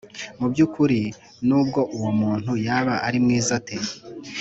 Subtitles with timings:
[0.39, 1.01] Mu by ukuri
[1.47, 3.75] nubwo uwo muntu yaba ari mwiza ate